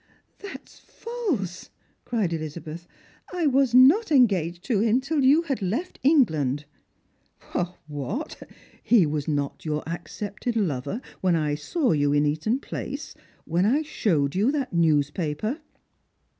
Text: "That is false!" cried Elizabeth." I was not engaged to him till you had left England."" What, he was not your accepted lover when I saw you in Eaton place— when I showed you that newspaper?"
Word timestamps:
"That 0.39 0.63
is 0.67 0.79
false!" 0.79 1.69
cried 2.05 2.33
Elizabeth." 2.33 2.87
I 3.35 3.45
was 3.45 3.75
not 3.75 4.11
engaged 4.11 4.63
to 4.63 4.79
him 4.79 4.99
till 4.99 5.23
you 5.23 5.43
had 5.43 5.61
left 5.61 5.99
England."" 6.01 6.65
What, 7.87 8.41
he 8.81 9.05
was 9.05 9.27
not 9.27 9.63
your 9.63 9.87
accepted 9.87 10.55
lover 10.55 11.01
when 11.19 11.35
I 11.35 11.53
saw 11.53 11.91
you 11.91 12.13
in 12.13 12.25
Eaton 12.25 12.59
place— 12.59 13.13
when 13.45 13.63
I 13.63 13.83
showed 13.83 14.33
you 14.33 14.51
that 14.53 14.73
newspaper?" 14.73 15.59